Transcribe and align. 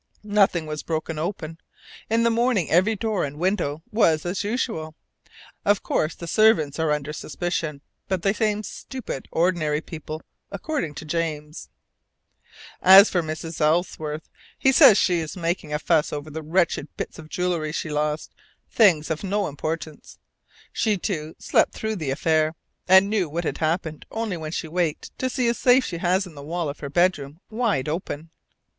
Nothing 0.23 0.65
was 0.65 0.81
broken 0.81 1.19
open. 1.19 1.59
In 2.09 2.23
the 2.23 2.31
morning 2.31 2.71
every 2.71 2.95
door 2.95 3.23
and 3.23 3.37
window 3.37 3.83
was 3.91 4.25
as 4.25 4.43
usual. 4.43 4.95
Of 5.63 5.83
course 5.83 6.15
the 6.15 6.25
servants 6.25 6.79
are 6.79 6.91
under 6.91 7.13
suspicion; 7.13 7.81
but 8.07 8.23
they 8.23 8.33
seem 8.33 8.63
stupid, 8.63 9.27
ordinary 9.31 9.79
people, 9.79 10.23
according 10.51 10.95
to 10.95 11.05
James. 11.05 11.69
As 12.81 13.11
for 13.11 13.21
Mrs. 13.21 13.61
Ellsworth, 13.61 14.27
he 14.57 14.71
says 14.71 14.97
she 14.97 15.19
is 15.19 15.37
making 15.37 15.71
a 15.71 15.77
fuss 15.77 16.11
over 16.11 16.31
the 16.31 16.41
wretched 16.41 16.87
bits 16.97 17.19
of 17.19 17.29
jewellery 17.29 17.71
she 17.71 17.91
lost, 17.91 18.33
things 18.71 19.11
of 19.11 19.23
no 19.23 19.45
importance. 19.47 20.17
She, 20.73 20.97
too, 20.97 21.35
slept 21.37 21.73
through 21.73 21.97
the 21.97 22.09
affair, 22.09 22.55
and 22.87 23.07
knew 23.07 23.29
what 23.29 23.43
had 23.43 23.59
happened 23.59 24.07
only 24.09 24.35
when 24.35 24.51
she 24.51 24.67
waked 24.67 25.15
to 25.19 25.29
see 25.29 25.47
a 25.47 25.53
safe 25.53 25.85
she 25.85 25.99
has 25.99 26.25
in 26.25 26.33
the 26.33 26.41
wall 26.41 26.69
of 26.69 26.79
her 26.79 26.89
bedroom 26.89 27.39
wide 27.51 27.87
open. 27.87 28.31